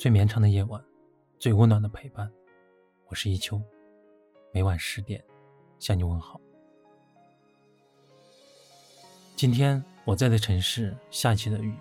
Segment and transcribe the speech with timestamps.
[0.00, 0.82] 最绵长的夜晚，
[1.38, 2.32] 最温暖的陪伴。
[3.08, 3.60] 我是一秋，
[4.50, 5.22] 每晚十点
[5.78, 6.40] 向你问好。
[9.36, 11.76] 今天我在的城市下起了雨，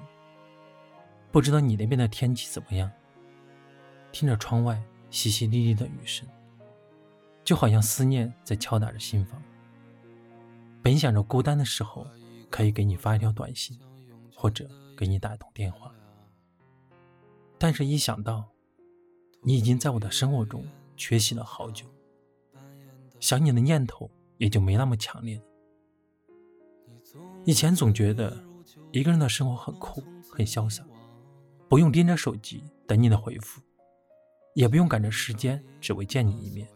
[1.32, 2.92] 不知道你那边的天气怎么样？
[4.12, 4.76] 听着窗外
[5.10, 6.28] 淅淅沥沥的雨声，
[7.46, 9.42] 就好像思念在敲打着心房。
[10.84, 12.06] 本想着孤单的时候
[12.50, 13.80] 可以给你发一条短信，
[14.36, 15.96] 或者给你打一通电话，
[17.60, 18.50] 但是一想到
[19.44, 21.86] 你已经在我的生活中缺席了好久，
[23.20, 25.44] 想你的念头也就没那么强烈了。
[27.46, 28.42] 以前总觉得
[28.92, 30.02] 一个人的生活很酷、
[30.32, 30.84] 很潇洒，
[31.68, 33.62] 不用盯着手机等你的回复，
[34.56, 36.68] 也不用赶着时间只为见你一面。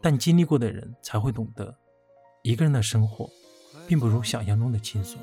[0.00, 1.76] 但经历过的人才会懂得。
[2.42, 3.30] 一个人的生活，
[3.86, 5.20] 并不如想象中的轻松。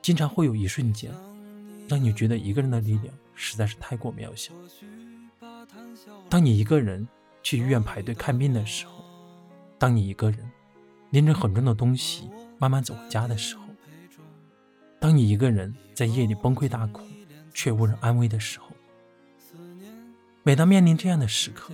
[0.00, 1.12] 经常会有一瞬间，
[1.88, 4.52] 让你觉得一个人的力量实在是太过渺小。
[6.28, 7.06] 当你一个人
[7.42, 9.04] 去医院排队看病的时候，
[9.78, 10.50] 当你一个人
[11.10, 13.64] 拎着很重的东西慢慢走回家的时候，
[15.00, 17.02] 当你一个人在夜里崩溃大哭
[17.54, 18.66] 却无人安慰的时候，
[20.42, 21.72] 每当面临这样的时刻，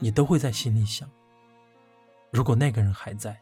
[0.00, 1.08] 你都会在心里想。
[2.30, 3.40] 如果那个人还在，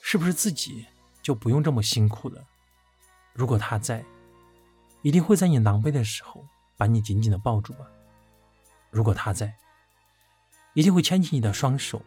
[0.00, 0.86] 是不是自己
[1.20, 2.44] 就不用这么辛苦了？
[3.32, 4.04] 如果他在，
[5.02, 6.44] 一定会在你狼狈的时候
[6.76, 7.86] 把你紧紧的抱住吧。
[8.90, 9.54] 如果他在，
[10.74, 12.02] 一定会牵起你的双手，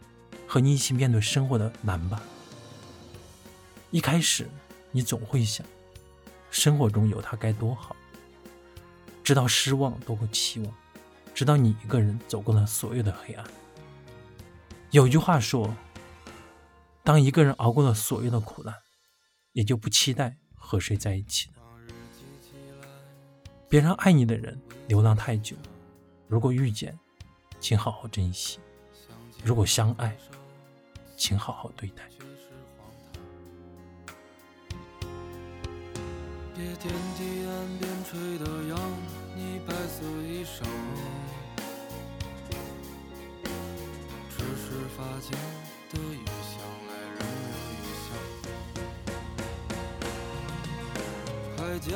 [0.47, 2.21] 和你一起面对生活的难吧。
[3.91, 4.49] 一开始，
[4.91, 5.65] 你总会想，
[6.49, 7.95] 生活中有他该多好。
[9.23, 10.73] 直到失望多过期望，
[11.33, 13.45] 直到你一个人走过了所有的黑暗。
[14.89, 15.73] 有句话说
[17.03, 18.75] ：“当一个人熬过了所有的苦难，
[19.53, 21.55] 也就不期待和谁在一起了。”
[23.71, 25.55] 别让爱你的人流浪太久。
[26.27, 26.99] 如果遇见，
[27.61, 28.59] 请好好珍惜；
[29.45, 30.13] 如果相爱，
[31.15, 32.03] 请好好对待。
[36.53, 38.77] 别天地岸边吹的扬
[39.37, 40.65] 你白色衣裳。
[44.29, 45.31] 只是发间
[45.91, 46.59] 的雨香，
[46.89, 48.11] 来人有余香。
[51.55, 51.95] 快将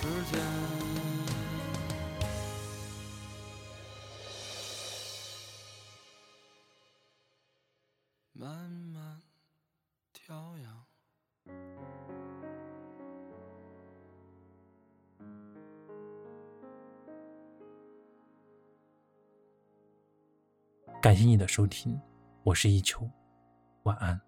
[0.00, 0.40] 时间
[8.32, 9.20] 慢慢
[10.12, 10.86] 调养。
[21.02, 22.00] 感谢你的收听，
[22.44, 23.10] 我是一秋，
[23.82, 24.27] 晚安。